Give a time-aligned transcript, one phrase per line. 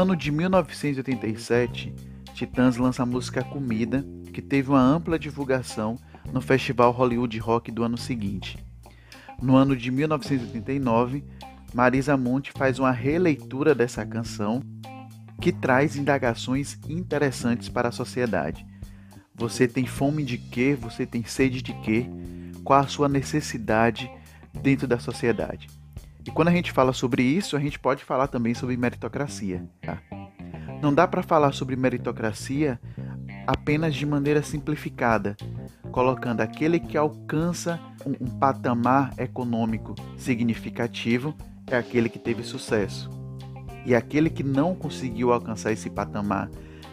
[0.00, 1.94] Ano de 1987,
[2.32, 5.98] Titãs lança a música Comida, que teve uma ampla divulgação
[6.32, 8.58] no Festival Hollywood Rock do ano seguinte.
[9.42, 11.22] No ano de 1989,
[11.74, 14.62] Marisa Monte faz uma releitura dessa canção
[15.38, 18.66] que traz indagações interessantes para a sociedade.
[19.34, 20.74] Você tem fome de quê?
[20.80, 22.06] Você tem sede de quê?
[22.64, 24.10] Qual a sua necessidade
[24.62, 25.68] dentro da sociedade?
[26.26, 29.64] E quando a gente fala sobre isso, a gente pode falar também sobre meritocracia.
[29.80, 29.98] Tá?
[30.82, 32.80] Não dá para falar sobre meritocracia
[33.46, 35.36] apenas de maneira simplificada,
[35.90, 41.34] colocando aquele que alcança um, um patamar econômico significativo
[41.66, 43.08] é aquele que teve sucesso.
[43.86, 46.50] E aquele que não conseguiu alcançar esse patamar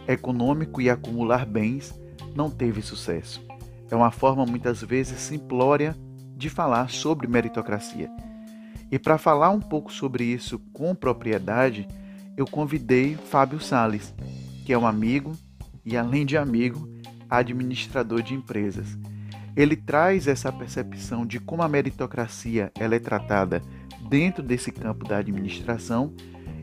[0.08, 2.00] econômico e acumular bens
[2.36, 3.46] não teve sucesso.
[3.90, 5.96] É uma forma muitas vezes simplória
[6.36, 8.10] de falar sobre meritocracia.
[8.92, 11.88] E para falar um pouco sobre isso com propriedade,
[12.38, 14.14] eu convidei Fábio Sales,
[14.66, 15.34] que é um amigo
[15.86, 16.88] e, além de amigo,
[17.30, 18.98] administrador de empresas.
[19.56, 23.62] Ele traz essa percepção de como a meritocracia ela é tratada
[24.08, 26.14] dentro desse campo da administração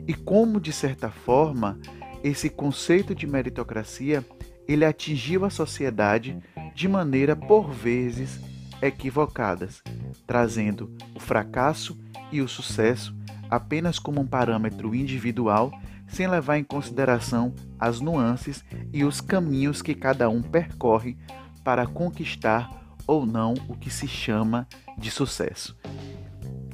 [0.07, 1.77] e como, de certa forma,
[2.23, 4.25] esse conceito de meritocracia
[4.67, 6.39] ele atingiu a sociedade
[6.73, 8.39] de maneira, por vezes,
[8.81, 9.83] equivocadas,
[10.25, 11.97] trazendo o fracasso
[12.35, 13.15] e o sucesso
[13.49, 15.71] apenas como um parâmetro individual,
[16.07, 18.63] sem levar em consideração as nuances
[18.93, 21.17] e os caminhos que cada um percorre
[21.63, 22.69] para conquistar
[23.07, 25.77] ou não o que se chama de sucesso.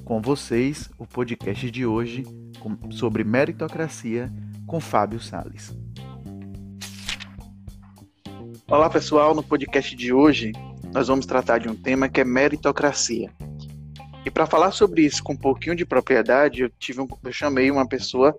[0.04, 2.24] Com vocês, o podcast de hoje
[2.90, 4.32] sobre meritocracia
[4.68, 5.76] com Fábio Sales.
[8.68, 10.52] Olá pessoal, no podcast de hoje
[10.94, 13.32] nós vamos tratar de um tema que é meritocracia.
[14.26, 17.72] E para falar sobre isso com um pouquinho de propriedade, eu tive um, eu chamei
[17.72, 18.36] uma pessoa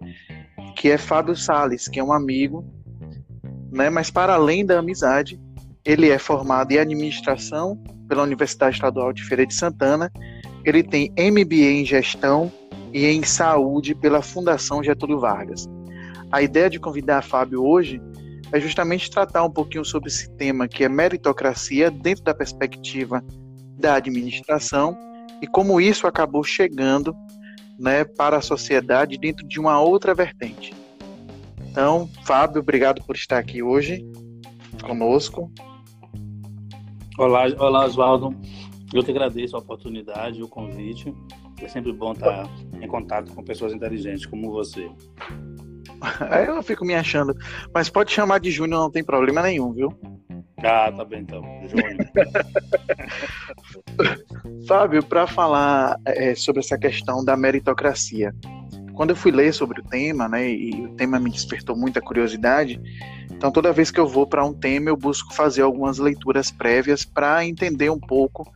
[0.77, 2.65] que é Fábio Sales, que é um amigo,
[3.71, 3.91] né?
[3.91, 5.41] Mas para além da amizade,
[5.85, 7.77] ele é formado em administração
[8.09, 10.13] pela Universidade Estadual de Feira de Santana.
[10.65, 12.53] Ele tem MBA em gestão
[12.93, 15.69] e em saúde pela Fundação Getúlio Vargas.
[16.31, 18.01] A ideia de convidar Fábio hoje
[18.53, 23.25] é justamente tratar um pouquinho sobre esse tema que é meritocracia dentro da perspectiva
[23.79, 24.97] da administração
[25.43, 27.15] e como isso acabou chegando
[27.77, 30.73] né, para a sociedade dentro de uma outra vertente.
[31.69, 34.07] Então, Fábio, obrigado por estar aqui hoje
[34.87, 35.51] conosco.
[37.19, 38.35] Olá, olá Oswaldo.
[38.95, 41.13] Eu que agradeço a oportunidade, o convite.
[41.61, 42.49] É sempre bom estar
[42.81, 44.89] em contato com pessoas inteligentes como você.
[46.47, 47.35] Eu fico me achando.
[47.75, 49.89] Mas pode chamar de Júnior, não tem problema nenhum, viu?
[50.65, 51.43] Ah, tá bem então.
[54.67, 58.35] Fábio, para falar é, sobre essa questão da meritocracia,
[58.95, 62.81] quando eu fui ler sobre o tema, né, e o tema me despertou muita curiosidade,
[63.31, 67.05] então toda vez que eu vou para um tema, eu busco fazer algumas leituras prévias
[67.05, 68.51] para entender um pouco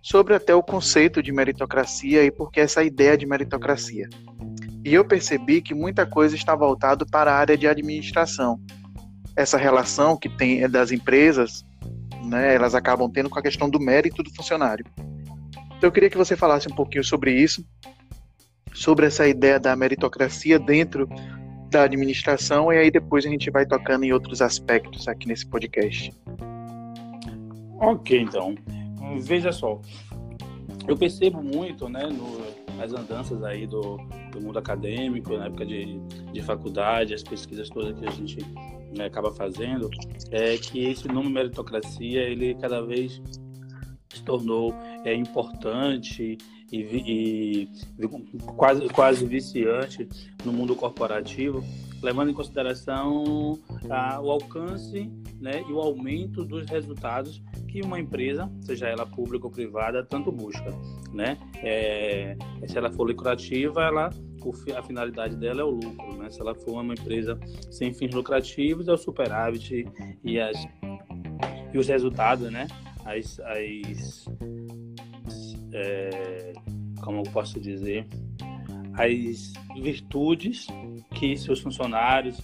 [0.00, 4.08] sobre até o conceito de meritocracia e por que essa ideia de meritocracia.
[4.84, 8.60] E eu percebi que muita coisa está voltado para a área de administração.
[9.36, 11.64] Essa relação que tem das empresas,
[12.24, 14.86] né, elas acabam tendo com a questão do mérito do funcionário.
[15.76, 17.64] Então eu queria que você falasse um pouquinho sobre isso,
[18.72, 21.08] sobre essa ideia da meritocracia dentro
[21.70, 26.12] da administração, e aí depois a gente vai tocando em outros aspectos aqui nesse podcast.
[27.80, 28.54] Ok, então.
[29.20, 29.80] Veja só,
[30.88, 33.96] eu percebo muito, né, no, nas andanças aí do,
[34.32, 35.98] do mundo acadêmico, na época de,
[36.32, 38.38] de faculdade, as pesquisas todas que a gente
[38.96, 39.88] né, acaba fazendo,
[40.30, 43.22] é que esse nome meritocracia, ele cada vez
[44.08, 44.74] se tornou
[45.04, 46.38] é, importante
[46.82, 47.68] e,
[47.98, 48.08] e,
[48.56, 50.08] quase, quase viciante
[50.44, 51.62] no mundo corporativo,
[52.02, 55.10] levando em consideração a, o alcance
[55.40, 60.30] né, e o aumento dos resultados que uma empresa, seja ela pública ou privada, tanto
[60.30, 60.70] busca.
[61.12, 61.38] Né?
[61.56, 62.36] É,
[62.66, 64.10] se ela for lucrativa, ela,
[64.76, 66.16] a finalidade dela é o lucro.
[66.16, 66.30] Né?
[66.30, 67.38] Se ela for uma empresa
[67.70, 69.86] sem fins lucrativos, é o superávit
[70.22, 70.56] e, as,
[71.72, 72.66] e os resultados, né?
[73.04, 74.28] as, as
[75.74, 76.52] é,
[77.02, 78.06] como eu posso dizer,
[78.94, 80.68] as virtudes
[81.14, 82.40] que seus funcionários,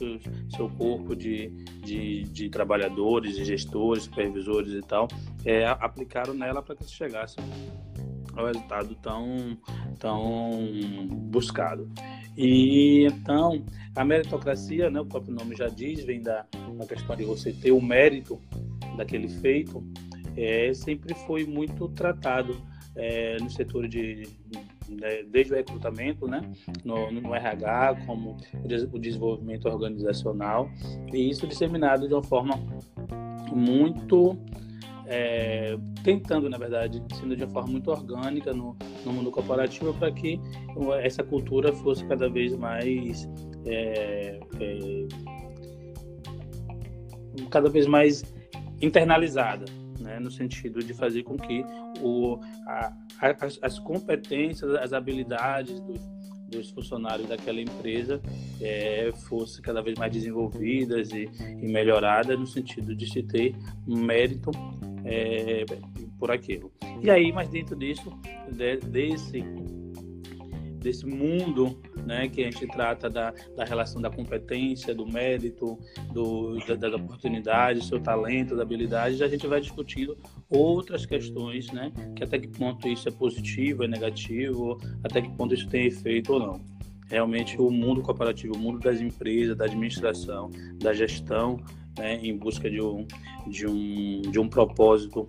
[0.55, 1.49] seu, corpo de,
[1.82, 5.09] de, de, trabalhadores, de gestores, supervisores e tal,
[5.44, 7.37] é, aplicaram nela para que se chegasse
[8.37, 9.56] ao resultado tão,
[9.99, 11.88] tão buscado.
[12.37, 16.47] E então, a meritocracia, né, o próprio nome já diz, vem da
[16.88, 18.41] questão de você ter o mérito
[18.97, 19.85] daquele feito,
[20.37, 22.56] é, sempre foi muito tratado
[23.00, 26.43] é, no setor de, de, desde o recrutamento, né,
[26.85, 28.37] no, no RH, como
[28.93, 30.70] o desenvolvimento organizacional,
[31.12, 32.55] e isso disseminado de uma forma
[33.52, 34.38] muito
[35.06, 40.12] é, tentando, na verdade, sendo de uma forma muito orgânica no, no mundo corporativo para
[40.12, 40.38] que
[41.02, 43.29] essa cultura fosse cada vez mais
[43.67, 45.08] é, é,
[47.50, 48.23] cada vez mais
[48.81, 49.80] internalizada, né,
[50.20, 51.64] no sentido de fazer com que
[52.00, 56.00] o, a, as, as, competências, as habilidades dos,
[56.49, 58.20] dos funcionários daquela empresa
[58.61, 63.55] é, fossem cada vez mais desenvolvidas e, e melhoradas no sentido de se ter
[63.87, 64.50] mérito
[65.05, 65.64] é,
[66.19, 66.73] por aquilo.
[67.02, 68.12] E aí, mas dentro disso,
[68.52, 69.43] de, desse
[70.81, 75.79] desse mundo né, que a gente trata da, da relação da competência, do mérito,
[76.12, 80.17] do, da, das oportunidades, seu talento, da habilidade, a gente vai discutindo
[80.49, 85.55] outras questões, né, que até que ponto isso é positivo, é negativo, até que ponto
[85.55, 86.61] isso tem efeito ou não.
[87.09, 91.61] Realmente o mundo corporativo, o mundo das empresas, da administração, da gestão,
[91.99, 93.06] né, em busca de um,
[93.49, 95.29] de um, de um propósito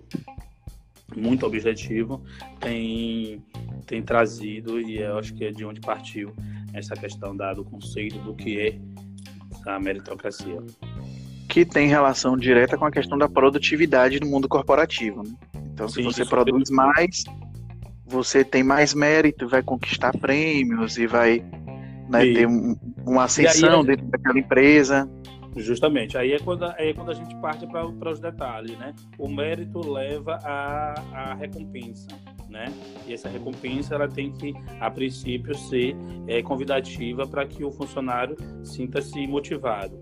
[1.16, 2.22] muito objetivo,
[2.60, 3.42] tem,
[3.86, 6.32] tem trazido, e eu acho que é de onde partiu
[6.72, 8.78] essa questão da, do conceito do que é
[9.66, 10.58] a meritocracia.
[11.48, 15.22] Que tem relação direta com a questão da produtividade no mundo corporativo.
[15.22, 15.34] Né?
[15.72, 17.24] Então, se Sim, você produz é mais,
[18.06, 21.44] você tem mais mérito, vai conquistar prêmios e vai
[22.08, 22.76] né, ter um,
[23.06, 25.10] uma ascensão aí, dentro daquela empresa.
[25.56, 26.16] Justamente.
[26.16, 28.94] Aí é quando, aí é quando a gente parte para os detalhes, né?
[29.18, 32.08] O mérito leva à, recompensa,
[32.48, 32.66] né?
[33.06, 35.94] E essa recompensa ela tem que, a princípio, ser
[36.26, 40.00] é, convidativa para que o funcionário sinta-se motivado.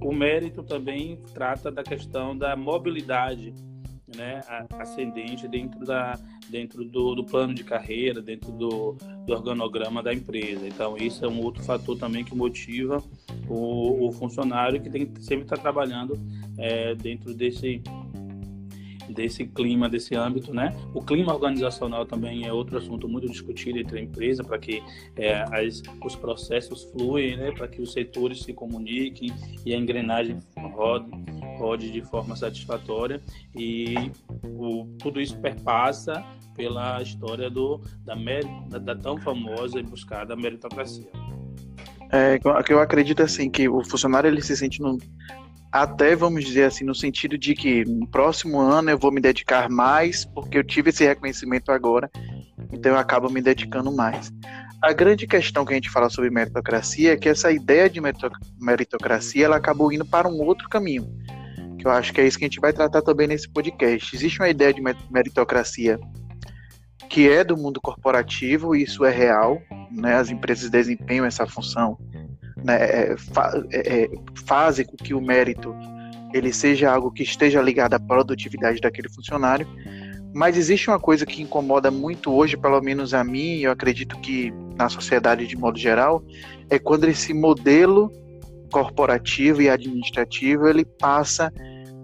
[0.00, 3.52] O mérito também trata da questão da mobilidade
[4.16, 4.40] né,
[4.78, 6.18] ascendente dentro, da,
[6.48, 8.96] dentro do, do plano de carreira, dentro do,
[9.26, 10.66] do, organograma da empresa.
[10.66, 13.02] Então, isso é um outro fator também que motiva
[13.48, 16.18] o, o funcionário que tem que sempre estar trabalhando
[16.56, 17.82] é, dentro desse,
[19.08, 20.74] desse clima, desse âmbito, né?
[20.94, 24.82] O clima organizacional também é outro assunto muito discutido entre a empresa para que
[25.16, 27.52] é, as, os processos fluem, né?
[27.52, 29.30] Para que os setores se comuniquem
[29.64, 31.10] e a engrenagem rode,
[31.58, 33.20] rode de forma satisfatória
[33.54, 33.94] e
[34.44, 36.24] o, tudo isso perpassa
[36.54, 38.14] pela história do, da,
[38.68, 41.08] da, da tão famosa e buscada meritocracia.
[42.10, 44.80] É, que eu acredito assim que o funcionário ele se sente
[45.70, 49.68] até vamos dizer assim no sentido de que no próximo ano eu vou me dedicar
[49.68, 52.10] mais porque eu tive esse reconhecimento agora,
[52.72, 54.32] então eu acabo me dedicando mais.
[54.80, 58.00] A grande questão que a gente fala sobre meritocracia é que essa ideia de
[58.60, 61.06] meritocracia ela acabou indo para um outro caminho,
[61.78, 64.14] que eu acho que é isso que a gente vai tratar também nesse podcast.
[64.14, 65.98] Existe uma ideia de meritocracia
[67.08, 70.16] que é do mundo corporativo, e isso é real, né?
[70.16, 71.98] As empresas desempenham essa função,
[72.62, 72.76] né?
[72.80, 74.10] É, fa é, é,
[74.46, 75.74] fazem com que o mérito
[76.34, 79.66] ele seja algo que esteja ligado à produtividade daquele funcionário.
[80.34, 84.18] Mas existe uma coisa que incomoda muito hoje, pelo menos a mim, e eu acredito
[84.20, 86.22] que na sociedade de modo geral,
[86.68, 88.12] é quando esse modelo
[88.70, 91.52] corporativo e administrativo ele passa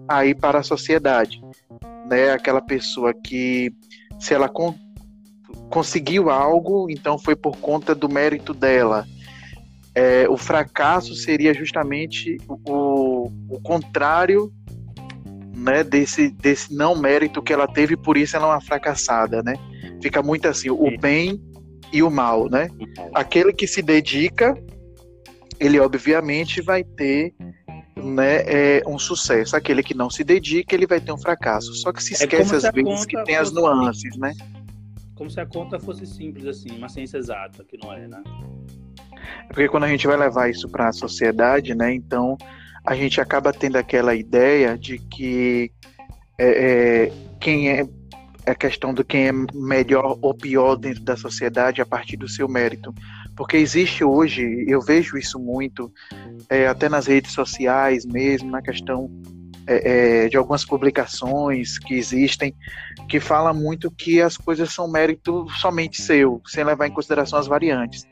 [0.07, 1.41] aí para a sociedade,
[2.07, 2.31] né?
[2.31, 3.73] Aquela pessoa que
[4.19, 4.49] se ela
[5.69, 9.05] conseguiu algo, então foi por conta do mérito dela.
[9.93, 14.51] É, o fracasso seria justamente o, o contrário
[15.55, 19.55] né, desse, desse não mérito que ela teve, por isso ela é uma fracassada, né?
[20.01, 21.41] Fica muito assim, o bem
[21.93, 22.67] e o mal, né?
[23.13, 24.53] Aquele que se dedica,
[25.59, 27.33] ele obviamente vai ter
[27.95, 29.55] né, é, um sucesso.
[29.55, 31.73] Aquele que não se dedica, ele vai ter um fracasso.
[31.73, 34.33] Só que se é esquece é às vezes que tem as nuances, né?
[35.15, 38.21] como se a conta fosse simples assim, uma ciência exata, que não é, né?
[39.45, 42.37] É porque quando a gente vai levar isso para a sociedade, né, então
[42.85, 45.71] a gente acaba tendo aquela ideia de que
[46.37, 47.81] é, é, quem é
[48.45, 52.27] a é questão do quem é melhor ou pior dentro da sociedade a partir do
[52.27, 52.93] seu mérito.
[53.35, 55.91] Porque existe hoje, eu vejo isso muito,
[56.49, 59.11] é, até nas redes sociais mesmo, na questão
[59.67, 62.55] é, é, de algumas publicações que existem
[63.09, 67.47] que fala muito que as coisas são mérito somente seu, sem levar em consideração as
[67.47, 68.05] variantes.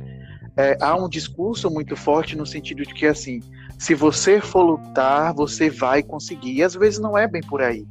[0.58, 3.40] É, há um discurso muito forte no sentido de que assim,
[3.78, 6.54] se você for lutar, você vai conseguir.
[6.54, 7.86] E às vezes não é bem por aí.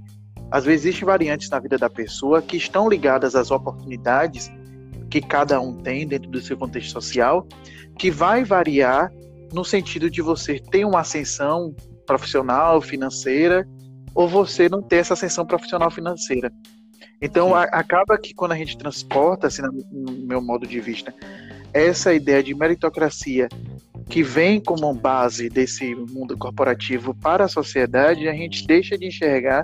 [0.51, 4.51] Às vezes existem variantes na vida da pessoa que estão ligadas às oportunidades
[5.13, 7.47] que cada um tem dentro do seu contexto social,
[7.99, 9.13] que vai variar
[9.53, 11.77] no sentido de você ter uma ascensão
[12.07, 13.69] profissional, financeira,
[14.15, 16.51] ou você não ter essa ascensão profissional financeira.
[17.21, 21.15] Então, a, acaba que quando a gente transporta, assim, no, meu modo de vista,
[21.75, 23.51] essa ideia de meritocracia
[24.09, 29.63] que vem como base desse mundo corporativo para a sociedade, a gente deixa de enxergar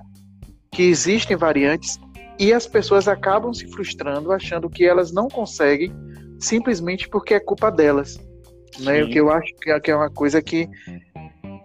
[0.71, 1.99] que existem variantes
[2.39, 5.93] e as pessoas acabam se frustrando achando que elas não conseguem
[6.39, 8.19] simplesmente porque é culpa delas.
[8.79, 9.03] Né?
[9.03, 10.69] O que eu acho que é, é uma coisa que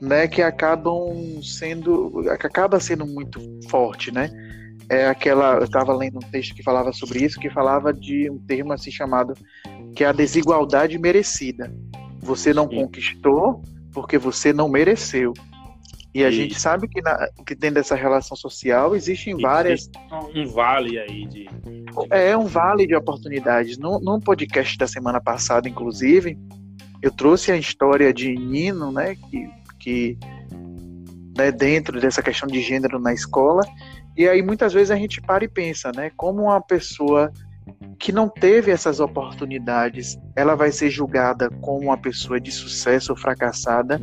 [0.02, 3.40] né, que acabam sendo que acaba sendo muito
[3.70, 4.30] forte, né?
[4.90, 8.38] É aquela eu estava lendo um texto que falava sobre isso, que falava de um
[8.40, 9.34] termo assim chamado
[9.96, 11.74] que é a desigualdade merecida.
[12.20, 12.78] Você não Sim.
[12.78, 13.62] conquistou
[13.94, 15.34] porque você não mereceu.
[16.14, 16.32] E a e...
[16.32, 19.90] gente sabe que, na, que dentro dessa relação social existem várias.
[20.36, 21.50] Um vale aí de.
[22.10, 23.78] É um vale de oportunidades.
[23.78, 26.38] Num, num podcast da semana passada, inclusive,
[27.02, 30.18] eu trouxe a história de Nino, né, que, que
[31.38, 33.62] né, dentro dessa questão de gênero na escola.
[34.16, 37.32] E aí muitas vezes a gente para e pensa, né, como uma pessoa
[38.00, 43.18] que não teve essas oportunidades, ela vai ser julgada como uma pessoa de sucesso ou
[43.18, 44.02] fracassada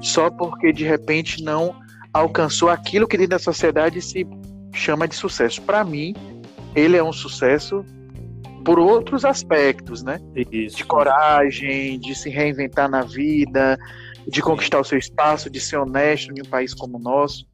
[0.00, 1.74] só porque de repente não
[2.12, 4.26] alcançou aquilo que dentro da sociedade se
[4.74, 5.62] chama de sucesso.
[5.62, 6.14] Para mim,
[6.74, 7.84] ele é um sucesso
[8.64, 10.20] por outros aspectos, né?
[10.52, 10.76] Isso.
[10.76, 13.78] De coragem, de se reinventar na vida,
[14.26, 17.46] de conquistar o seu espaço, de ser honesto em um país como o nosso.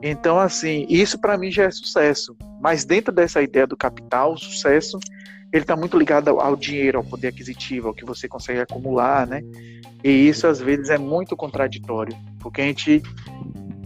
[0.00, 2.36] Então, assim, isso para mim já é sucesso.
[2.60, 4.98] Mas dentro dessa ideia do capital, o sucesso
[5.52, 9.42] ele está muito ligado ao, dinheiro, ao poder aquisitivo, ao que você consegue acumular, né?
[10.02, 13.02] E isso às vezes é muito contraditório, porque a gente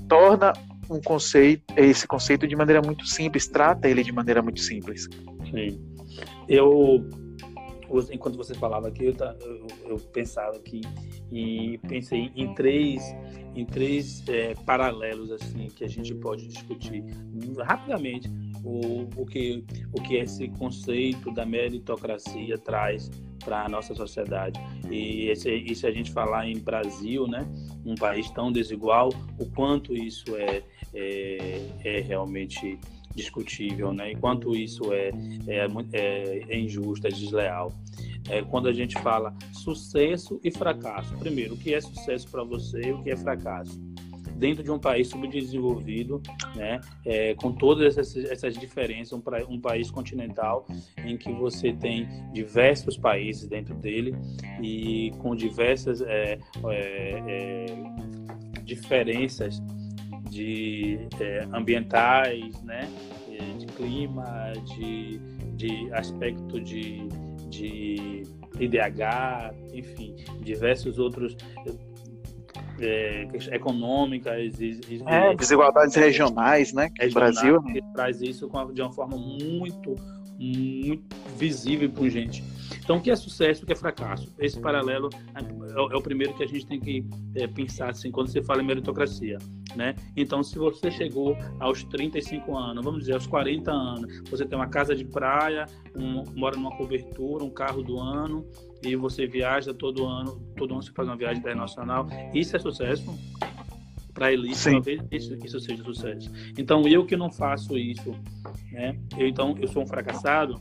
[0.08, 0.52] torna
[0.90, 5.08] um conceito, esse conceito de maneira muito simples, trata ele de maneira muito simples.
[5.52, 5.80] Sim.
[6.48, 7.06] Eu,
[8.12, 10.80] enquanto você falava aqui, eu, eu, eu pensava aqui
[11.30, 13.02] e pensei em três
[13.54, 17.04] em três é, paralelos assim que a gente pode discutir
[17.64, 18.30] rapidamente
[18.64, 23.10] o, o, que, o que esse conceito da meritocracia traz
[23.44, 24.60] para a nossa sociedade.
[24.90, 27.46] E, esse, e se a gente falar em Brasil, né,
[27.84, 30.62] um país tão desigual, o quanto isso é,
[30.94, 32.78] é, é realmente
[33.14, 34.12] discutível, né?
[34.12, 35.10] E quanto isso é,
[35.46, 37.72] é, é, é injusto, é desleal.
[38.28, 41.16] É, quando a gente fala sucesso e fracasso.
[41.16, 43.80] Primeiro, o que é sucesso para você e o que é fracasso?
[44.40, 46.22] dentro de um país subdesenvolvido,
[46.56, 50.66] né, é, com todas essas, essas diferenças, um, um, país continental
[51.04, 54.16] em que você tem diversos países dentro dele
[54.62, 59.62] e com diversas é, é, é diferenças
[60.30, 62.88] de é, ambientais, né,
[63.28, 65.18] é, de clima, de,
[65.56, 67.08] de aspecto de,
[67.48, 68.22] de
[68.58, 71.36] IDH, enfim, diversos outros
[72.80, 76.90] é, econômicas e, é, desigualdades regionais, né?
[76.90, 77.80] Que Brasil né?
[77.94, 79.94] traz isso de uma forma muito
[80.40, 82.42] muito visível para gente.
[82.82, 84.32] Então, o que é sucesso, o que é fracasso?
[84.38, 87.04] Esse paralelo é, é o primeiro que a gente tem que
[87.34, 89.38] é, pensar assim quando você fala em meritocracia,
[89.76, 89.94] né?
[90.16, 94.68] Então, se você chegou aos 35 anos, vamos dizer aos 40 anos, você tem uma
[94.68, 98.46] casa de praia, um, mora numa cobertura, um carro do ano,
[98.82, 103.04] e você viaja todo ano, todo ano você faz uma viagem internacional, isso é sucesso?
[104.12, 104.72] Para a elite, Sim.
[104.72, 106.30] talvez isso, isso seja sucesso.
[106.58, 108.14] Então, eu que não faço isso,
[108.72, 108.98] né?
[109.16, 110.60] Eu, então, eu sou um fracassado,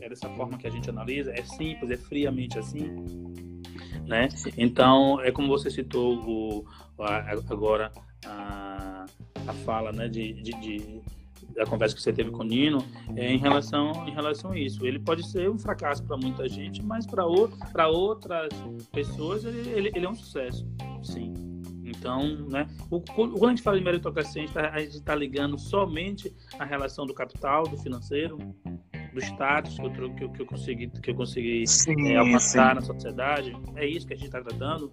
[0.00, 2.82] é dessa forma que a gente analisa, é simples, é friamente assim,
[4.06, 4.28] né?
[4.56, 6.64] Então, é como você citou o,
[6.98, 7.92] a, agora
[8.26, 9.06] a,
[9.46, 11.02] a fala, né, de, de, de
[11.54, 12.84] da conversa que você teve com o Nino
[13.14, 14.86] é, em relação em relação a isso.
[14.86, 17.24] Ele pode ser um fracasso para muita gente, mas para
[17.72, 18.52] para outras
[18.90, 20.66] pessoas ele, ele, ele, é um sucesso,
[21.02, 21.51] sim.
[22.02, 24.42] Então, né, o, quando a gente fala de meritocracia,
[24.72, 28.36] a gente está tá ligando somente a relação do capital, do financeiro,
[29.14, 32.70] do status que eu, que eu, que eu consegui, que eu consegui sim, é, alcançar
[32.70, 32.74] sim.
[32.74, 33.56] na sociedade.
[33.76, 34.90] É isso que a gente está tratando,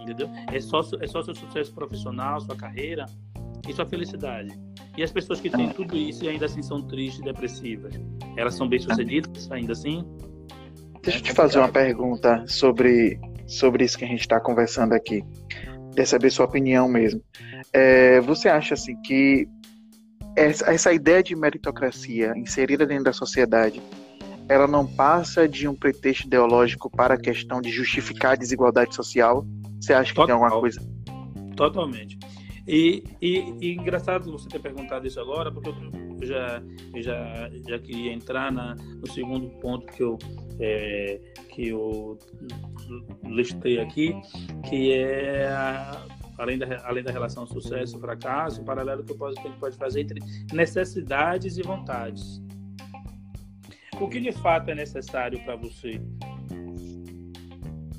[0.00, 0.28] entendeu?
[0.52, 3.06] É só, é só seu sucesso profissional, sua carreira
[3.68, 4.50] e sua felicidade.
[4.96, 7.94] E as pessoas que têm tudo isso e ainda assim são tristes e depressivas,
[8.36, 10.04] elas são bem-sucedidas ainda assim?
[11.04, 15.22] Deixa eu te fazer uma pergunta sobre, sobre isso que a gente está conversando aqui.
[15.98, 17.20] Queria saber sua opinião mesmo.
[17.72, 19.48] É, você acha assim que
[20.36, 23.82] essa, essa ideia de meritocracia inserida dentro da sociedade,
[24.48, 29.44] ela não passa de um pretexto ideológico para a questão de justificar a desigualdade social?
[29.80, 30.26] Você acha que Total.
[30.26, 30.80] tem alguma coisa?
[31.56, 32.16] Totalmente.
[32.68, 36.62] E, e, e, engraçado você ter perguntado isso agora, porque eu já,
[36.96, 40.18] já, já queria entrar na, no segundo ponto que eu,
[40.60, 42.18] é, que eu
[43.24, 44.14] listei aqui,
[44.68, 45.48] que é
[46.36, 49.76] além, da, além da relação sucesso-fracasso, o paralelo que, eu posso, que a gente pode
[49.78, 50.20] fazer entre
[50.52, 52.42] necessidades e vontades.
[53.98, 56.00] O que de fato é necessário para você?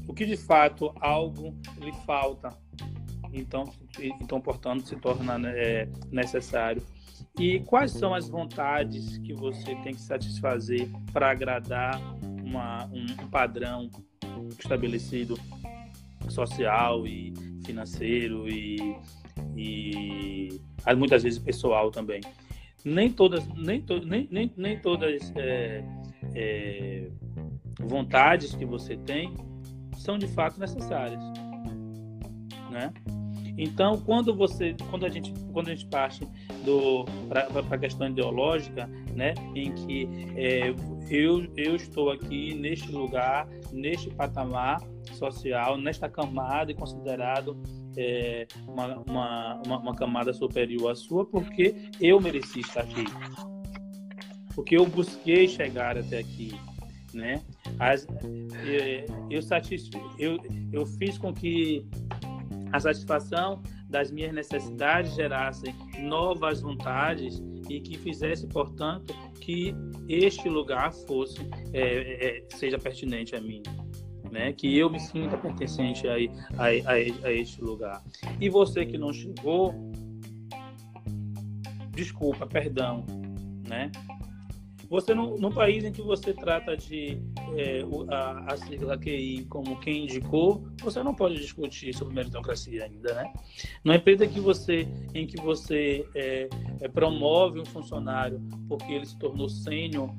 [0.07, 2.55] O que de fato algo lhe falta?
[3.31, 3.71] Então,
[4.21, 6.81] então portanto, se torna é, necessário.
[7.37, 11.99] E quais são as vontades que você tem que satisfazer para agradar
[12.43, 13.89] uma, um padrão
[14.57, 15.37] estabelecido
[16.29, 17.33] social e
[17.65, 18.97] financeiro e,
[19.55, 20.61] e
[20.97, 22.21] muitas vezes pessoal também.
[22.83, 25.83] Nem todas, nem, to, nem, nem, nem todas é,
[26.33, 27.09] é,
[27.81, 29.33] vontades que você tem
[29.97, 31.21] são de fato necessárias,
[32.71, 32.93] né?
[33.61, 36.25] Então, quando você, quando a gente, quando a gente parte
[36.63, 40.69] do para a questão ideológica, né, em que é,
[41.09, 44.79] eu eu estou aqui neste lugar, neste patamar
[45.11, 47.61] social, nesta camada e considerado
[47.97, 53.03] é, uma, uma, uma, uma camada superior à sua, porque eu mereci estar aqui,
[54.55, 56.57] porque eu busquei chegar até aqui,
[57.13, 57.41] né?
[57.77, 58.07] As,
[58.65, 59.41] é, eu,
[60.17, 60.37] eu,
[60.71, 61.85] eu fiz com que
[62.71, 69.73] a satisfação das minhas necessidades gerassem novas vontades e que fizesse, portanto, que
[70.07, 71.39] este lugar fosse
[71.73, 73.61] é, é, seja pertinente a mim.
[74.31, 74.53] Né?
[74.53, 78.03] Que eu me sinta pertencente a, a, a, a este lugar.
[78.39, 79.73] E você que não chegou,
[81.91, 83.05] desculpa, perdão,
[83.67, 83.91] né?
[84.89, 87.21] Você no, país em que você trata de
[87.55, 93.13] é, a, a sigla QI como quem indicou, você não pode discutir sobre meritocracia ainda,
[93.13, 93.31] né?
[93.83, 96.49] Não empresa que você, em que você é,
[96.81, 100.09] é, promove um funcionário porque ele se tornou sênior,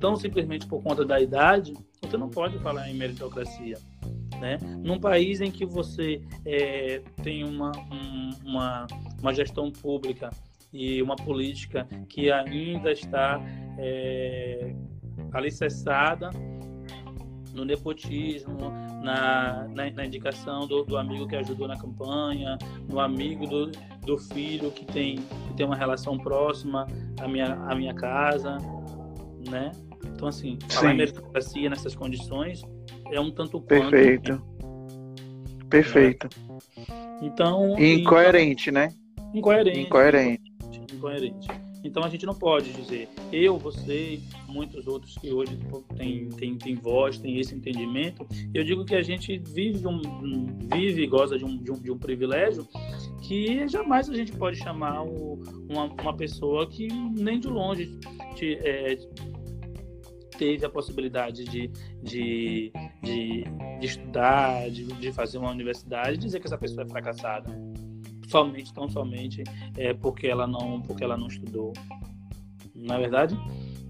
[0.00, 3.78] tão simplesmente por conta da idade, você não pode falar em meritocracia.
[4.38, 4.58] Né?
[4.84, 8.86] Num país em que você é, tem uma, um, uma,
[9.18, 10.28] uma gestão pública
[10.72, 13.40] e uma política que ainda está
[13.78, 14.74] é,
[15.32, 16.30] alicerçada
[17.54, 18.70] no nepotismo,
[19.02, 23.70] na, na, na indicação do, do, amigo que ajudou na campanha, no amigo do,
[24.04, 26.86] do filho que tem, que tem uma relação próxima
[27.18, 28.58] à minha, à minha casa,
[29.48, 29.72] né?
[30.04, 32.62] Então, assim, falar em meritocracia nessas condições
[33.10, 33.90] é um tanto quanto...
[33.90, 34.42] Perfeito.
[35.70, 36.28] Perfeito.
[37.22, 37.78] Então...
[37.78, 38.94] Incoerente, então, né?
[39.34, 39.80] Incoerente.
[39.80, 40.45] Incoerente
[41.06, 41.48] incoerente.
[41.84, 45.56] Então a gente não pode dizer eu, você, muitos outros que hoje
[45.96, 48.26] têm, têm, têm voz, têm esse entendimento.
[48.52, 50.00] Eu digo que a gente vive, um,
[50.74, 52.66] vive e goza de um, de, um, de um privilégio
[53.22, 57.98] que jamais a gente pode chamar o, uma, uma pessoa que nem de longe
[58.34, 58.96] te, é,
[60.36, 61.68] teve a possibilidade de,
[62.02, 63.44] de, de,
[63.80, 67.50] de estudar, de, de fazer uma universidade, dizer que essa pessoa é fracassada
[68.26, 69.42] somente, tão somente
[69.76, 71.72] é, porque ela não porque ela não estudou.
[72.74, 73.38] Na é verdade?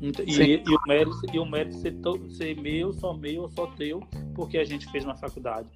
[0.01, 4.01] E, e, o mérito, e o mérito ser, to, ser meu, só meu, só teu,
[4.35, 5.69] porque a gente fez uma faculdade.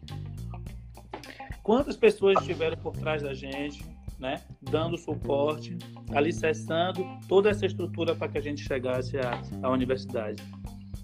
[1.63, 3.83] Quantas pessoas estiveram por trás da gente,
[4.19, 5.77] né, dando suporte,
[6.15, 10.43] alicerçando toda essa estrutura para que a gente chegasse à, à universidade?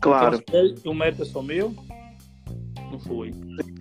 [0.01, 0.37] Claro.
[0.37, 1.75] Então, o mérito é só meu?
[2.91, 3.31] não foi.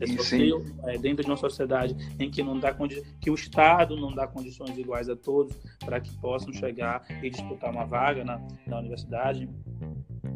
[0.08, 2.76] Social, é, dentro de uma sociedade em que não dá
[3.20, 7.72] que o Estado não dá condições iguais a todos para que possam chegar e disputar
[7.72, 9.50] uma vaga na, na universidade,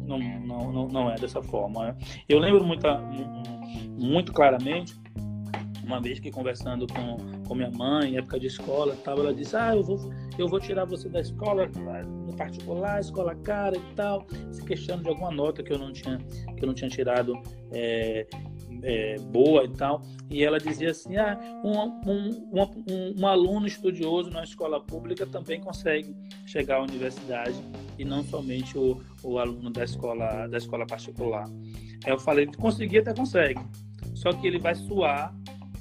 [0.04, 1.86] não, não, não, não é dessa forma.
[1.86, 1.96] Né?
[2.28, 2.86] Eu lembro muito,
[3.98, 4.94] muito claramente
[5.90, 9.56] uma vez que conversando com, com minha mãe, em época de escola, tava, ela disse:
[9.56, 9.98] Ah, eu vou,
[10.38, 15.08] eu vou tirar você da escola, no particular, escola cara e tal, se questionando de
[15.08, 16.18] alguma nota que eu não tinha,
[16.56, 17.34] que eu não tinha tirado
[17.72, 18.26] é,
[18.82, 20.02] é, boa e tal.
[20.28, 25.60] E ela dizia assim: ah, um, um, um, um, aluno estudioso na escola pública também
[25.60, 26.14] consegue
[26.46, 27.56] chegar à universidade
[27.98, 31.46] e não somente o, o aluno da escola, da escola particular.
[32.04, 33.60] Aí eu falei: conseguir até consegue,
[34.14, 35.34] só que ele vai suar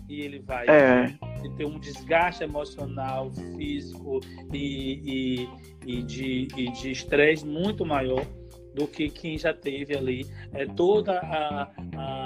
[0.07, 1.15] e ele vai é.
[1.55, 4.19] ter um desgaste emocional, físico
[4.51, 5.47] e,
[5.85, 6.01] e, e
[6.71, 8.25] de estresse muito maior
[8.73, 12.18] do que quem já teve ali é, toda a, a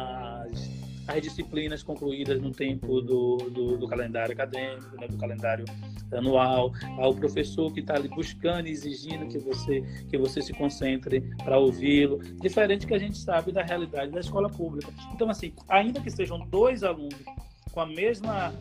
[1.13, 5.65] as disciplinas concluídas no tempo do, do, do calendário acadêmico, né, do calendário
[6.11, 11.59] anual, ao professor que está ali buscando exigindo que você, que você se concentre para
[11.59, 14.91] ouvi-lo, diferente que a gente sabe da realidade da escola pública.
[15.13, 17.23] Então, assim, ainda que sejam dois alunos
[17.71, 18.53] com a mesma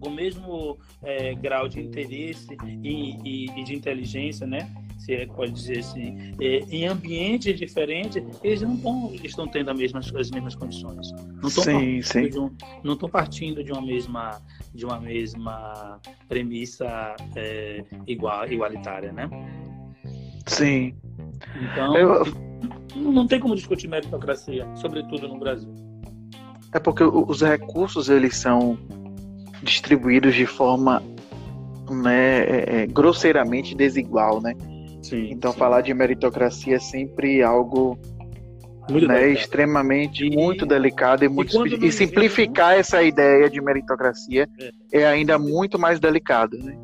[0.00, 4.70] o mesmo é, grau de interesse e, e, e, de inteligência, né?
[5.08, 9.78] Se é, pode dizer assim, é, em ambientes diferentes, eles não tão, estão tendo as
[9.78, 11.12] mesmas, as mesmas condições.
[11.40, 12.38] Não estão sim.
[12.38, 12.50] Um,
[12.84, 14.38] não partindo de uma mesma
[14.74, 19.30] de uma mesma premissa é, igual, igualitária, né?
[20.46, 20.94] Sim.
[21.56, 22.24] Então, Eu...
[22.94, 25.72] não tem como discutir meritocracia, sobretudo no Brasil.
[26.74, 28.78] É porque os recursos eles são
[29.62, 31.02] distribuídos de forma
[31.90, 34.54] né, é, é, grosseiramente desigual, né?
[35.08, 35.58] Sim, então sim.
[35.58, 37.98] falar de meritocracia é sempre algo
[38.90, 44.72] né, extremamente e, muito delicado e, muito e, e simplificar essa ideia de meritocracia é.
[45.00, 46.78] é, ainda muito mais delicado, né?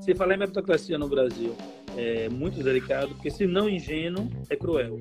[0.00, 1.54] Se falar em meritocracia no Brasil
[1.96, 4.98] é muito delicado, porque se não ingênuo é cruel,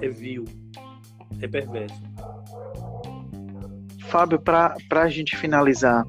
[0.00, 0.44] é vil,
[1.40, 2.00] é perverso.
[4.08, 6.04] Fábio, para a gente finalizar,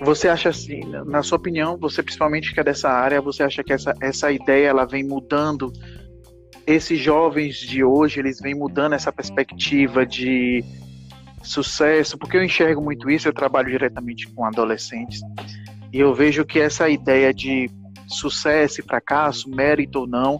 [0.00, 3.72] você acha assim, na sua opinião, você principalmente que é dessa área, você acha que
[3.72, 5.72] essa, essa ideia ela vem mudando?
[6.66, 10.64] Esses jovens de hoje, eles vêm mudando essa perspectiva de
[11.42, 12.18] sucesso?
[12.18, 15.20] Porque eu enxergo muito isso, eu trabalho diretamente com adolescentes,
[15.92, 17.70] e eu vejo que essa ideia de
[18.08, 20.38] sucesso e fracasso, mérito ou não,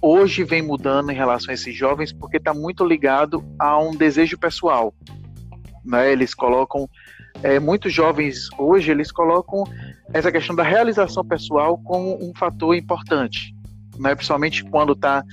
[0.00, 4.38] hoje vem mudando em relação a esses jovens, porque está muito ligado a um desejo
[4.38, 4.94] pessoal.
[5.84, 6.12] Né?
[6.12, 6.88] Eles colocam
[7.42, 9.64] é, muitos jovens hoje eles colocam
[10.12, 13.54] essa questão da realização pessoal como um fator importante,
[13.98, 14.14] né?
[14.14, 15.24] principalmente quando está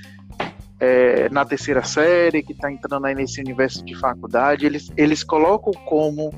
[0.79, 5.73] é, na terceira série, que está entrando aí nesse universo de faculdade, eles, eles colocam
[5.85, 6.31] como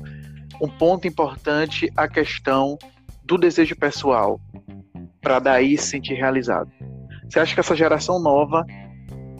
[0.60, 2.78] um ponto importante a questão
[3.24, 4.40] do desejo pessoal,
[5.20, 6.70] para daí se sentir realizado.
[7.28, 8.64] Você acha que essa geração nova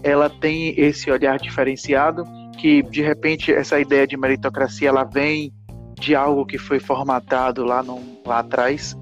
[0.03, 2.25] ela tem esse olhar diferenciado,
[2.59, 5.53] que de repente essa ideia de meritocracia ela vem
[6.01, 8.97] de algo que foi formatado lá, no, lá atrás?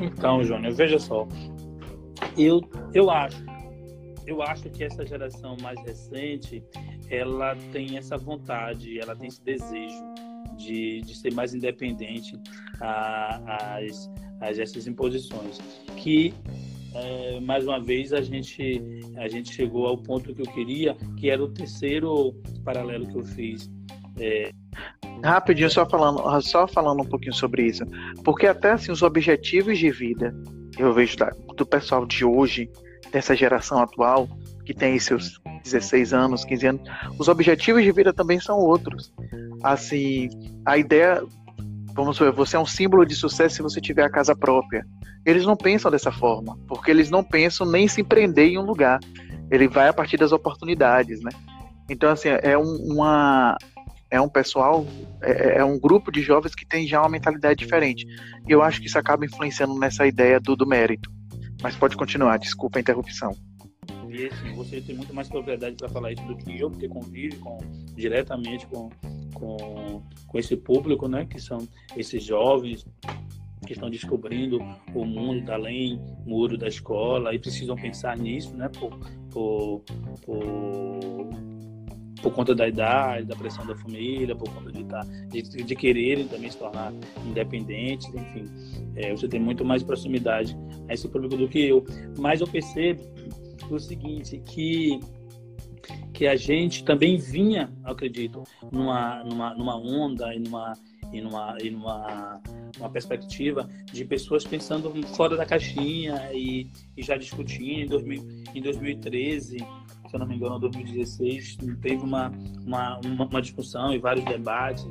[0.00, 1.26] Então, Júnior, veja só.
[2.38, 2.60] Eu,
[2.94, 3.44] eu acho,
[4.26, 6.62] eu acho que essa geração mais recente,
[7.10, 10.02] ela tem essa vontade, ela tem esse desejo
[10.56, 12.38] de, de ser mais independente
[12.80, 15.58] às, às essas imposições.
[15.96, 16.32] Que
[16.94, 18.80] é, mais uma vez a gente
[19.16, 22.32] a gente chegou ao ponto que eu queria, que era o terceiro
[22.64, 23.70] paralelo que eu fiz.
[24.18, 24.50] É,
[25.24, 27.82] Rapidinho, só falando, só falando um pouquinho sobre isso.
[28.22, 30.34] Porque até assim, os objetivos de vida,
[30.78, 32.70] eu vejo da, do pessoal de hoje,
[33.10, 34.28] dessa geração atual,
[34.66, 36.82] que tem seus 16 anos, 15 anos,
[37.18, 39.14] os objetivos de vida também são outros.
[39.62, 40.28] Assim,
[40.66, 41.22] a ideia,
[41.94, 44.84] vamos ver, você é um símbolo de sucesso se você tiver a casa própria.
[45.24, 49.00] Eles não pensam dessa forma, porque eles não pensam nem se empreender em um lugar.
[49.50, 51.30] Ele vai a partir das oportunidades, né?
[51.88, 53.56] Então, assim, é um, uma,
[54.14, 54.86] é um pessoal,
[55.20, 58.06] é, é, um grupo de jovens que tem já uma mentalidade diferente.
[58.46, 61.10] E eu acho que isso acaba influenciando nessa ideia do, do mérito.
[61.60, 63.36] Mas pode continuar, desculpa a interrupção.
[64.08, 67.36] E assim, você tem muito mais propriedade para falar isso do que eu, porque convive
[67.38, 67.58] com,
[67.96, 68.88] diretamente com,
[69.34, 71.26] com, com esse público, né?
[71.28, 72.86] Que são esses jovens
[73.66, 74.60] que estão descobrindo
[74.94, 78.68] o mundo além muro da escola e precisam pensar nisso, né?
[78.68, 78.96] Por,
[79.32, 79.82] por,
[80.24, 81.28] por
[82.24, 86.26] por conta da idade, da pressão da família, por conta de, tá, de, de quererem
[86.26, 86.90] também se tornar
[87.26, 88.46] independentes, enfim.
[88.96, 90.56] É, você tem muito mais proximidade
[90.88, 91.84] a esse público do que eu.
[92.18, 93.02] Mas eu percebo
[93.70, 94.98] o seguinte, que
[96.14, 100.72] que a gente também vinha, acredito, numa, numa, numa onda e numa,
[101.12, 102.40] e numa, e numa
[102.78, 108.62] uma perspectiva de pessoas pensando fora da caixinha e, e já discutindo em, 2000, em
[108.62, 109.56] 2013
[110.14, 112.30] se eu não me engano, em 2016, teve uma,
[112.64, 114.86] uma, uma, discussão e vários debates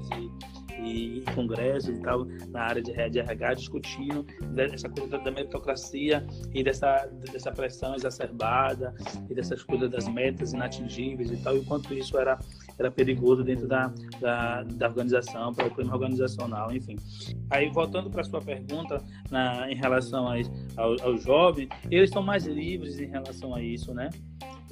[0.83, 4.25] e, e congressos e tal na área de, de RH discutindo
[4.57, 8.93] essa coisa da meritocracia e dessa, dessa pressão exacerbada
[9.29, 12.38] e dessas coisas das metas inatingíveis e tal, e quanto isso era,
[12.77, 16.97] era perigoso dentro da, da, da organização, para o clima organizacional, enfim.
[17.49, 22.21] Aí, voltando para a sua pergunta na, em relação aos, aos, aos jovens, eles estão
[22.21, 24.09] mais livres em relação a isso, né?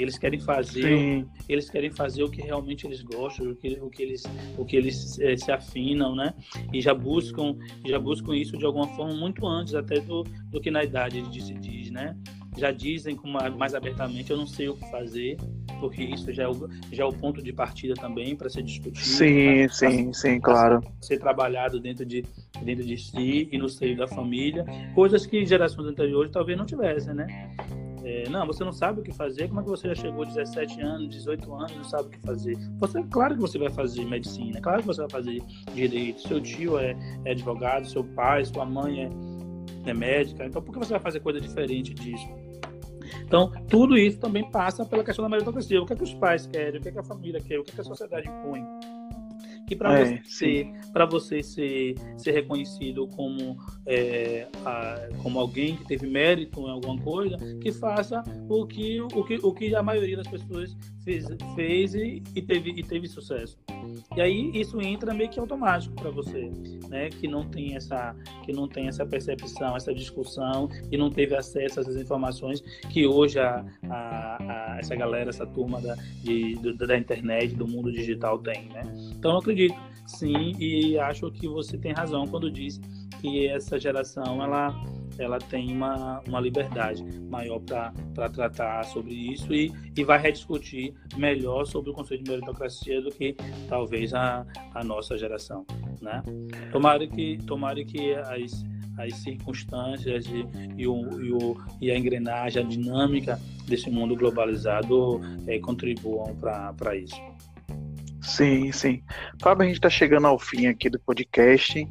[0.02, 1.26] Eles querem fazer, Sim.
[1.48, 4.24] eles querem fazer o que realmente eles gostam, o que, o que eles,
[4.58, 6.34] o que eles é, se afinam, né?
[6.74, 10.72] E já buscam, já buscam isso de alguma forma muito antes até do, do que
[10.72, 12.16] na idade de se diz, né?
[12.58, 15.38] Já dizem com mais abertamente, eu não sei o que fazer,
[15.80, 19.06] porque isso já é o, já é o ponto de partida também para ser discutido.
[19.06, 20.82] Sim, pra, sim, pra, sim, claro.
[21.02, 22.24] Ser trabalhado dentro de,
[22.64, 27.14] dentro de si e no seio da família, coisas que gerações anteriores talvez não tivessem,
[27.14, 27.28] né?
[28.04, 30.82] É, não, você não sabe o que fazer, como é que você já chegou 17
[30.82, 32.58] anos, 18 anos, não sabe o que fazer?
[32.80, 36.80] Você, claro que você vai fazer medicina, claro que você vai fazer direito, seu tio
[36.80, 41.00] é, é advogado, seu pai, sua mãe é, é médica, então por que você vai
[41.00, 42.28] fazer coisa diferente disso?
[43.24, 45.82] Então, tudo isso também passa pela questão da meritocracia.
[45.82, 47.64] O que é que os pais querem, o que é que a família quer, o
[47.64, 48.66] que é que a sociedade impõe
[49.72, 50.68] que para é, você ser
[51.10, 57.38] você ser, ser reconhecido como é, a, como alguém que teve mérito em alguma coisa
[57.62, 62.22] que faça o que o que, o que a maioria das pessoas fez, fez e,
[62.36, 63.58] e teve e teve sucesso.
[64.16, 66.52] E aí isso entra meio que automático para você
[66.90, 67.10] né?
[67.10, 71.80] Que não tem essa que não tem essa percepção essa discussão e não teve acesso
[71.80, 76.98] a essas informações que hoje a, a, a essa galera essa turma da, de, da
[76.98, 78.84] internet do mundo digital tem né?
[79.18, 82.80] Então eu acredito acredito, sim, e acho que você tem razão quando diz
[83.22, 84.74] que essa geração ela,
[85.18, 91.66] ela tem uma, uma liberdade maior para tratar sobre isso e, e vai rediscutir melhor
[91.66, 93.36] sobre o conceito de meritocracia do que
[93.70, 95.66] talvez a, a nossa geração.
[96.02, 96.24] Né?
[96.72, 98.66] Tomara que, tomara que as,
[98.98, 100.48] as circunstâncias e,
[100.78, 106.96] e, o, e, o, e a engrenagem, a dinâmica desse mundo globalizado é, contribuam para
[106.96, 107.22] isso.
[108.22, 109.04] Sim, sim.
[109.42, 111.88] Fábio, a gente está chegando ao fim aqui do podcast.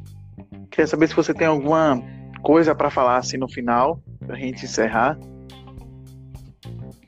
[0.69, 2.01] Queria saber se você tem alguma
[2.41, 5.19] coisa para falar assim no final, para a gente encerrar.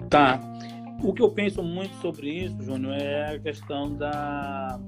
[0.09, 0.39] Tá.
[1.01, 4.79] O que eu penso muito sobre isso, Júnior, é a questão da.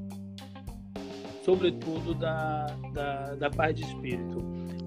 [1.43, 4.43] Sobretudo da, da, da paz de espírito.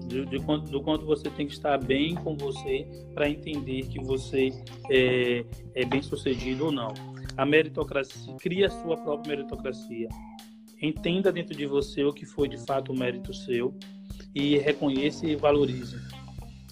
[0.07, 3.99] De, de quanto, do quanto você tem que estar bem com você para entender que
[3.99, 4.49] você
[4.89, 6.93] é, é bem sucedido ou não
[7.39, 10.09] a meritocracia, cria a sua própria meritocracia.
[10.81, 13.73] Entenda dentro de você o que foi de fato o mérito seu
[14.35, 15.97] e reconheça e valorize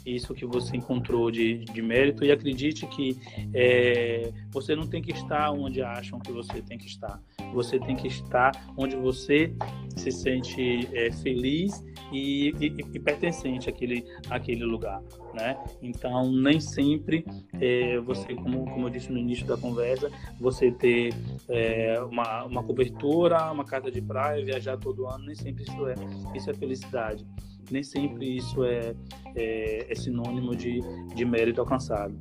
[0.06, 3.18] isso que você encontrou de, de mérito e acredite que
[3.54, 7.22] é, você não tem que estar onde acham que você tem que estar.
[7.54, 9.54] Você tem que estar onde você
[9.96, 15.02] se sente é, feliz e, e, e, pertencente àquele, àquele lugar,
[15.34, 15.58] né?
[15.82, 17.26] Então, nem sempre
[17.60, 21.14] é, você, como, como eu disse no início da conversa, você ter
[21.50, 25.96] é, uma, uma cobertura, uma casa de praia, viajar todo ano, nem sempre isso é,
[26.36, 27.26] isso é felicidade
[27.72, 28.96] nem sempre isso é,
[29.36, 30.80] é, é sinônimo de,
[31.14, 32.18] de mérito alcançado.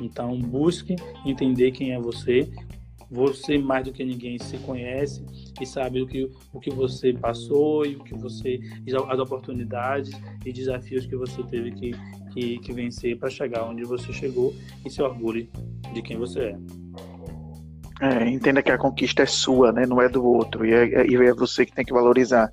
[0.00, 2.48] Então, busque entender quem é você.
[3.10, 5.24] Você, mais do que ninguém, se conhece
[5.60, 8.60] e sabe o que, o que você passou e o que você
[9.08, 10.10] as oportunidades
[10.44, 11.92] e desafios que você teve que,
[12.32, 15.50] que, que vencer para chegar onde você chegou e se orgulhe
[15.94, 16.58] de quem você é.
[18.00, 19.84] É, entenda que a conquista é sua, né?
[19.84, 22.52] não é do outro, e é, e é você que tem que valorizar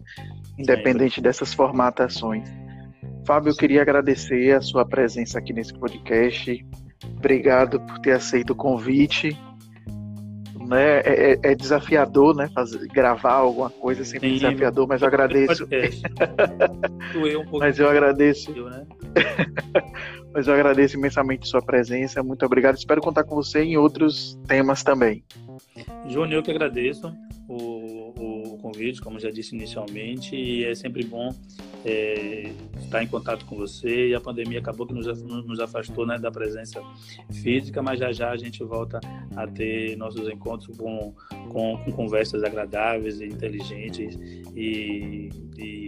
[0.57, 2.47] independente dessas formatações.
[3.25, 6.65] Fábio, eu queria agradecer a sua presença aqui nesse podcast.
[7.17, 9.37] Obrigado por ter aceito o convite.
[10.67, 10.99] Né?
[10.99, 12.49] É, é, é desafiador, né?
[12.53, 15.67] Fazer, gravar alguma coisa é sempre Sim, desafiador, mas eu agradeço.
[17.15, 18.51] um mas eu agradeço.
[18.51, 18.85] Né?
[20.33, 22.23] mas eu agradeço imensamente sua presença.
[22.23, 22.75] Muito obrigado.
[22.75, 25.23] Espero contar com você em outros temas também.
[26.07, 27.13] Júnior, eu que agradeço
[27.47, 31.29] o, o convite, como já disse inicialmente, e é sempre bom
[31.85, 34.09] é, estar em contato com você.
[34.09, 36.81] E a pandemia acabou que nos, nos afastou né, da presença
[37.31, 38.99] física, mas já já a gente volta
[39.35, 41.13] a ter nossos encontros com,
[41.49, 44.17] com, com conversas agradáveis e inteligentes
[44.55, 45.87] e, e,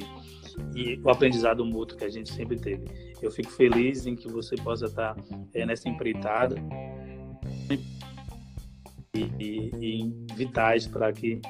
[0.76, 2.86] e, o aprendizado mútuo que a gente sempre teve.
[3.22, 5.16] Eu fico feliz em que você possa estar
[5.54, 6.56] é, nessa empreitada
[9.14, 11.42] e, e vitais para que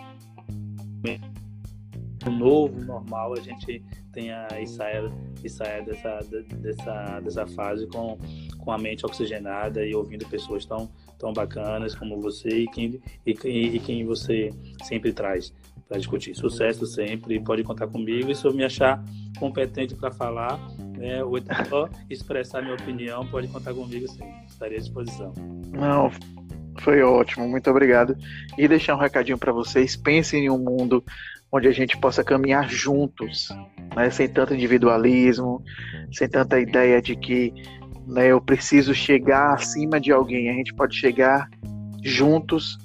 [2.25, 5.11] o novo, normal, a gente tenha e saia,
[5.43, 6.19] e saia dessa,
[6.57, 8.17] dessa, dessa fase com,
[8.57, 13.31] com a mente oxigenada e ouvindo pessoas tão, tão bacanas como você e quem, e,
[13.45, 14.51] e quem você
[14.83, 15.53] sempre traz
[15.87, 16.35] para discutir.
[16.35, 18.31] Sucesso sempre, pode contar comigo.
[18.31, 19.03] E se eu me achar
[19.39, 20.59] competente para falar,
[20.97, 24.23] né, ou então expressar minha opinião, pode contar comigo sim.
[24.47, 25.33] Estarei à disposição.
[25.71, 26.11] Não,
[26.79, 28.17] foi ótimo, muito obrigado.
[28.57, 31.03] E deixar um recadinho para vocês: pensem em um mundo
[31.51, 33.49] onde a gente possa caminhar juntos,
[33.95, 35.63] né, sem tanto individualismo,
[36.11, 37.53] sem tanta ideia de que
[38.05, 40.49] né, eu preciso chegar acima de alguém.
[40.49, 41.49] A gente pode chegar
[42.03, 42.77] juntos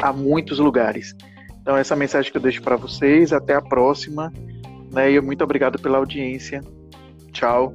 [0.00, 1.14] a muitos lugares.
[1.60, 3.32] Então, essa mensagem que eu deixo para vocês.
[3.32, 4.32] Até a próxima.
[4.92, 6.62] Né, e muito obrigado pela audiência.
[7.32, 7.74] Tchau.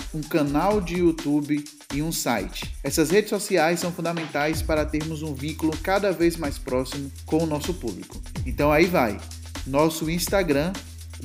[0.13, 2.75] um canal de YouTube e um site.
[2.83, 7.45] Essas redes sociais são fundamentais para termos um vínculo cada vez mais próximo com o
[7.45, 8.21] nosso público.
[8.45, 9.19] Então aí vai.
[9.65, 10.73] Nosso Instagram,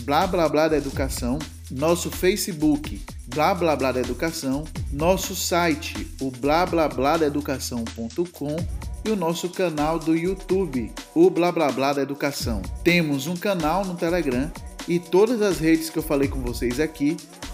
[0.00, 1.38] blá blá blá da educação,
[1.70, 8.56] nosso Facebook, blá blá blá da educação, nosso site, o blá blá blá da educação.com
[9.04, 12.60] e o nosso canal do YouTube, o blá blá blá da educação.
[12.82, 14.50] Temos um canal no Telegram
[14.88, 17.16] e todas as redes que eu falei com vocês aqui,